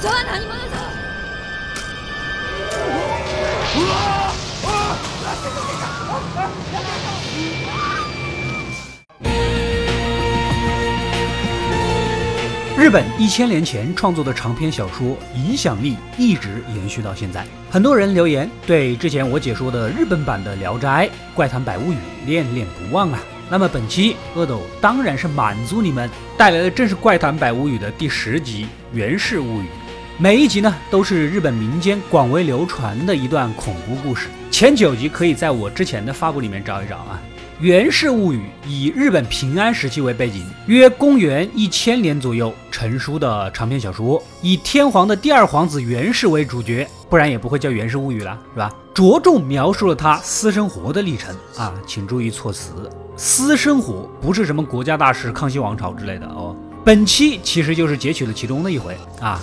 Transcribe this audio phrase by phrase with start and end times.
[0.00, 0.76] そは何者ぞ
[12.76, 17.46] 日本一千年前创作的长篇小说影响力一直延续到现在。
[17.70, 23.18] 很多人留言对之前我解说的日本版的《聊斋》《怪谈百物语》恋恋不忘啊。
[23.48, 28.64] 那么本期阿斗当然是满足你们，带来的正是《怪谈百物语》的第十集《
[28.96, 29.64] 源氏物语》。
[30.21, 34.27] 每一集呢都是日本民间广为流传的一段恐怖故事。
[34.51, 37.21] 前九集可以在我之前的发布里面找一找啊。
[37.63, 48.69] 《源氏物语》以日本平安时期为背景，约公元一千年左右成书的长篇小说，以天皇的第二皇子源氏为主角，不然也不会叫《源氏物语》了，是吧？
[48.93, 56.53] 着重描述了他私生活的历程啊，请注意措辞，私生活不是什么国家大事、康熙王朝之类的哦。
[56.83, 59.39] 本期其实就是截取了其中的一回啊。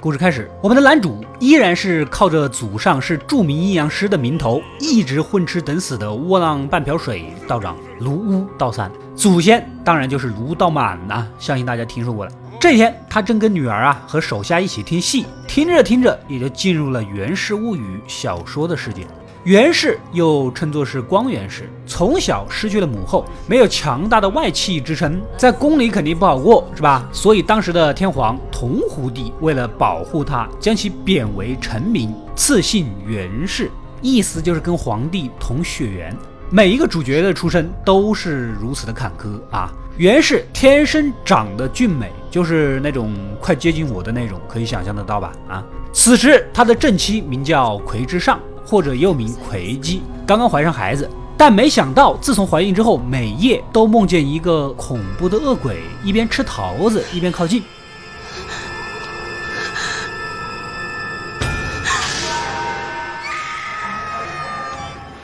[0.00, 12.32] 故事开始，我们的男主依然是靠着祖上是著名阴阳师的名头，一直混吃等死的窝囊半瓢水道长卢屋道三，祖先当然就是卢道满呐，相信大家听说过了。
[12.58, 19.06] 这天，他正跟女儿啊和手下一起听戏，听着听着也就进入了《源氏物语》小说的世界。
[19.44, 27.08] 源氏又称作是光源氏，从小失去了母后，没有强大的外戚支撑，在宫里肯定不好过，是吧？
[27.10, 33.70] 所以当时的天皇同胡帝为了保护他，将其贬为臣民，赐姓源氏，
[34.02, 36.14] 意思就是跟皇帝同血缘。
[36.50, 39.72] 每一个主角的出身都是如此的坎坷啊！
[39.96, 45.32] 源氏天生长得俊美，就是那种快接近我的那种，可以想象得到吧？
[45.48, 45.64] 啊！
[45.92, 48.38] 此时他的正妻名叫葵之上。
[48.70, 57.64] 或者又名葵姬，刚刚怀上孩子，但没想到自从怀孕之后，每夜都梦见一个恐怖的恶鬼，一边吃桃子一边靠近。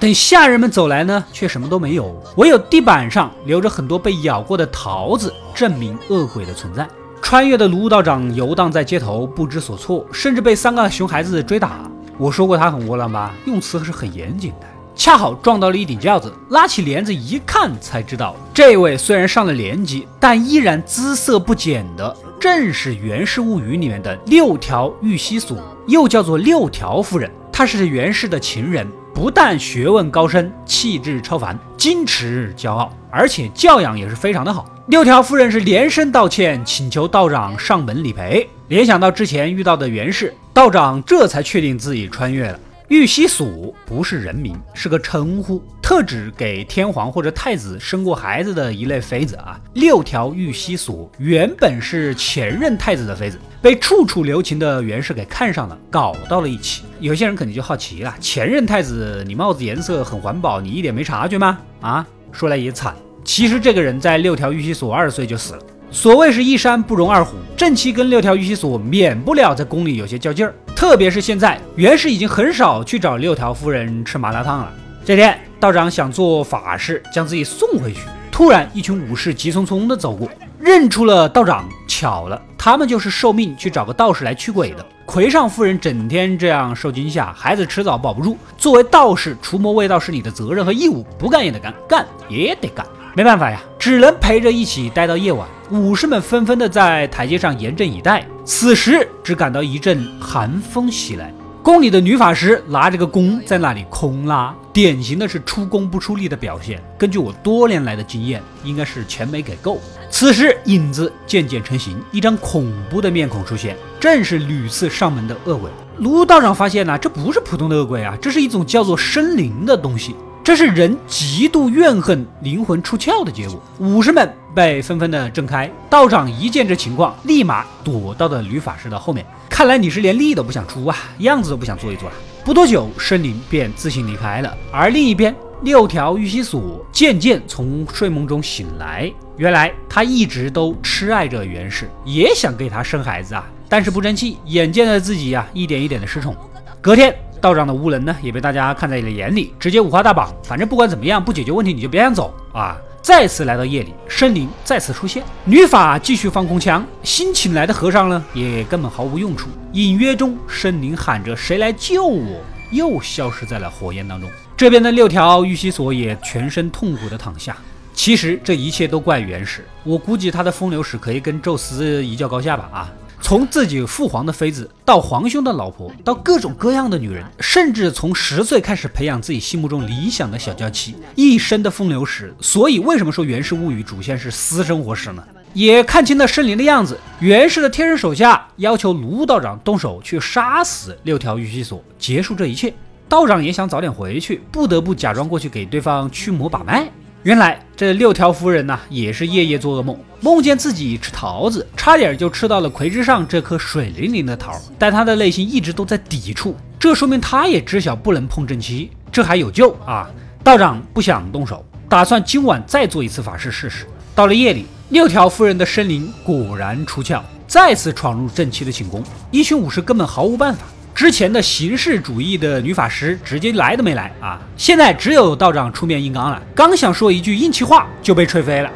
[0.01, 6.85] 等下人们走来呢，却什么都没有，唯有地板上留着很多被咬过的桃子，证明恶鬼的存在。
[7.23, 11.89] 穿越的卢道长游荡在街头，不知所措，甚至被三个熊孩子追打。
[12.19, 14.67] 我说过他很窝囊吧，用词是很严谨的。
[14.95, 27.31] 恰好撞到了一顶轿子，拉起帘子一看，才知道这位虽然上了年纪，但依然姿色不减的，正是《源氏物语》里面的六条玉溪所，又叫做六条夫人。
[27.53, 34.65] 她是源氏的情人，不但学问高深，气质超凡，矜持骄傲，而且教养也是非常的好。
[34.87, 38.49] 六条夫人是连声道歉，请求道长上门理赔。
[38.69, 42.59] 联想到之前遇到的袁氏道长，这才确定自己穿越了。
[42.89, 49.61] 玉溪所不是人名，是个称呼，特指给天皇或者太子生过孩子的一类妃子啊。
[49.75, 56.83] 六条玉溪所原本是前任太子的妃子，被处处留情的袁氏给看上了，搞到了一起。
[56.99, 61.59] 有些人肯定就好奇了：前任太子，你帽子颜色很环保，你一点没察觉吗？
[61.81, 62.95] 啊，说来也惨，
[63.25, 65.63] 其实这个人在六条玉溪所二十岁就死了。
[65.91, 70.55] 所谓是一山不容二虎，正妻跟六条玉溪所免不了在宫里有些较劲儿。
[70.75, 74.73] 特别是现在，袁氏已经很少去找六条夫人吃麻辣烫了。
[75.05, 81.67] 这天，道长想做法事将自己送回去，突然一群武士急匆匆地走过，认出了道长。
[81.89, 84.85] 巧了，他们就是受命去找个道士来驱鬼的。
[85.07, 88.37] 魁上夫人整天这样受惊吓，孩子迟早保不住。
[88.59, 92.85] 作为道士，除魔卫道是你的责任和义务，不干也得干，干也得干。
[93.15, 95.47] 没办法呀，只能陪着一起待到夜晚。
[95.71, 98.27] 武士们纷纷的在台阶上严阵以待。
[98.45, 101.33] 此时只感到一阵寒风袭来，
[101.63, 106.83] 宫里的女法师拿着个弓在那里空拉，典型的是出工不出力的表现。
[106.99, 109.81] 根据我多年来的经验，应该是钱没给够。
[110.11, 115.71] 此时影子渐渐成型，一张恐怖的面孔出现，正是屡次上门的恶鬼。
[115.99, 120.17] 卢道长发现呢，这不是普通的恶鬼啊，这是一种叫做生灵的东西。
[120.47, 123.61] 这是人极度怨恨、灵魂出窍的结果。
[123.81, 129.27] 武士们被纷纷的震开，道长一见这情况，立马躲到了女法师的后面。
[129.51, 132.15] 看来你是连力都不想出啊，样子都不想做一做了。
[132.45, 134.57] 不多久，生灵便自行离开了。
[134.71, 139.13] 而另一边，六条玉溪所渐渐从睡梦中醒来。
[139.37, 146.37] 原来他一直都痴爱着袁氏，也想给他生孩子啊，但是不争气，眼见着自己呀一点一点的失宠。
[146.81, 147.13] 隔天。
[147.47, 150.35] 道长的无能呢，也被大家看在了眼里，直接五花大绑。
[150.43, 152.77] 反正不管怎么样，不解决问题你就别想走啊！
[153.01, 159.49] 再次来到夜里，生灵再次出现，女法继续放空枪，新请来的和尚呢，也根本毫无用处。
[159.75, 162.41] 隐约中，生灵喊着“谁来救我”，
[162.73, 164.29] 又消失在了火焰当中。
[164.57, 167.57] 这边的六条玉溪所也全身痛苦的躺下。
[167.95, 172.93] 其实这一切都怪元始，我估计他的风流史可以跟宙斯一较高下吧啊！
[173.27, 182.33] 从自己父皇的妃子，到皇兄的老婆，到各种各样的女人，甚至从十岁开始培养自己心目中理想的小娇妻，一生的风流史。
[182.41, 185.25] 所以为什么说《源氏物语》主线是私生活史呢？
[185.55, 192.73] 也看清了圣灵的样子，袁氏的贴身手下要求卢道长动手去杀死六条玉溪锁，结束这一切。
[193.09, 196.89] 道长也想早点回去，不得不假装过去给对方驱魔把脉。
[197.27, 210.09] 原来这六条夫人呢，也是夜夜做噩梦，梦见自己吃桃子，差点就吃到了葵之上这颗水灵灵的桃，但她的内心一直都在抵触，这说明她也知晓不能碰正妻，这还有救啊！
[210.45, 213.87] 道长不想动手，打算今晚再做一次法事试试。
[214.15, 214.65] 到了夜里。
[214.91, 219.03] 六条夫人的生灵果然出窍，再次闯入正妻的寝宫。
[219.33, 220.65] 一群武士根本毫无办法。
[220.97, 224.41] 之前的形式主义的女法师直接来都没来啊！
[224.57, 226.43] 现在只有道长出面硬刚了。
[226.55, 228.71] 刚想说一句硬气话，就被吹飞了。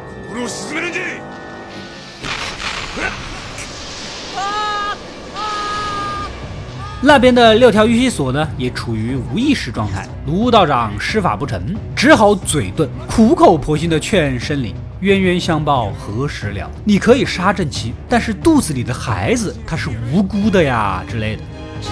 [7.01, 10.07] 那边的六条玉溪锁呢，也处于无意识状态。
[10.27, 14.75] 卢道长施法不成，只好嘴遁，苦口婆心的劝申灵。
[14.99, 16.69] 冤冤相报何时了？
[16.83, 21.41] 你可以杀正妻，但是肚子里的孩子他是无辜的呀之类的。
[21.83, 21.89] 这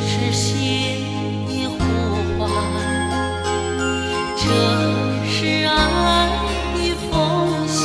[0.00, 0.52] 是心
[1.46, 1.78] 的呼
[2.38, 2.50] 唤，
[4.36, 4.44] 这
[5.28, 5.70] 是爱
[6.74, 6.76] 的
[7.08, 7.78] 奉献，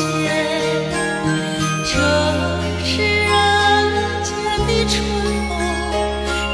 [1.86, 1.94] 这
[2.84, 2.90] 是
[3.24, 3.32] 人
[4.24, 4.30] 间
[4.66, 4.94] 的春
[5.48, 5.52] 风，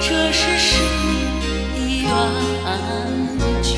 [0.01, 0.69] 这是生
[1.05, 1.15] 命
[1.73, 2.05] 的源
[3.63, 3.71] 泉。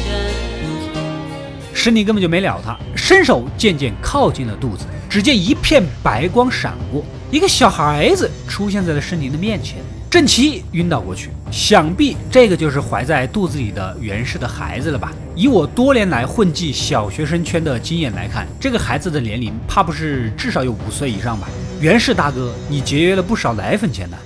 [1.74, 2.76] 石尼根本就没了他。
[2.96, 9.78] 伸手渐渐靠近了肚子，只见一片白光闪过，一个小孩子出现在了申灵的面前。
[10.10, 15.12] 郑琪晕倒过去，想必这个就是怀在肚子里的袁氏的孩子了吧？
[15.36, 21.48] 以我多年来混迹小学生圈的经验来看，这个孩子的年龄怕不是至少有五岁以上吧？
[21.80, 24.18] 袁氏大哥，你节约了不少奶粉钱呢。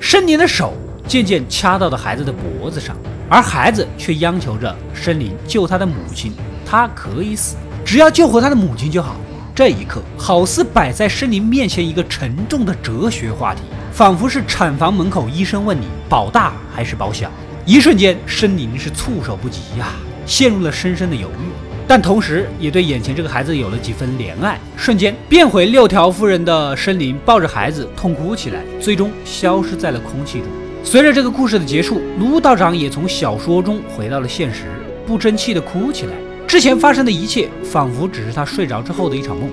[0.00, 0.72] 申灵的手
[1.06, 2.96] 渐渐掐到了孩子的脖子上。
[3.28, 6.32] 而孩子却央求着申灵救他的母亲，
[6.64, 9.16] 他可以死，只要救活他的母亲就好。
[9.54, 13.60] 这一刻，好似摆在申林面前一个沉重的哲学话题，
[13.92, 17.30] 仿佛是产房门口医生问你保大还是保小。
[17.64, 19.92] 一瞬间，申林是措手不及呀，
[20.26, 21.46] 陷入了深深的犹豫，
[21.86, 24.58] 但同时也对眼前这个孩子有了几分怜爱。
[24.76, 30.48] 瞬间变回六条夫人的申林抱着孩子痛哭起来，最终消失在了空气中。
[30.82, 34.64] 随着这个故事的结束，卢道长也从小说中回到了现实，
[35.06, 36.12] 不争气的哭起来。
[36.54, 39.50] 之前发生的一切，仿佛只是他睡着之后的一场梦。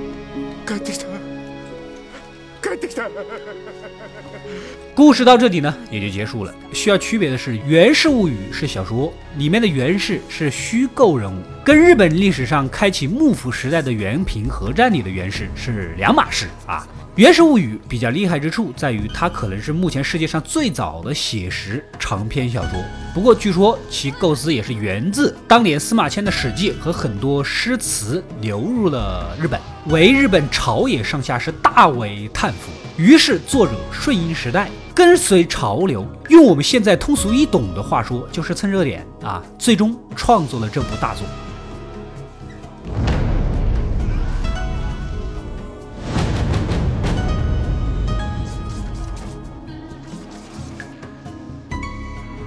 [4.93, 6.53] 故事到这里呢，也就结束了。
[6.73, 16.85] 需要区别的是，《源氏物语》是小说，里面的源氏是虚构人物，跟日本历史上开启幕府时代的源平合战里的源氏是两码事啊。
[17.15, 22.83] 《源氏物语》比较厉害之处在于，它可能是目前世界上最早的写实长篇小说。
[23.13, 32.71] 不过，据说其构思也是源自当年司马迁的《史记》和很多诗词流入了日本，为日本朝野上下是大为叹服。
[32.97, 41.25] 于是，作者顺应时代，跟随潮流，用我们现在通俗易懂的话说，就是蹭热点啊，最终创作了这部大作。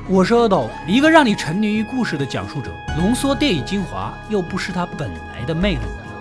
[0.07, 6.04] 我是阿斗，一个让你沉迷于故事的讲述者，浓缩电影精华，又不失它本来的魅力。